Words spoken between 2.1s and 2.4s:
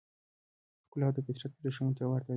ورته دی.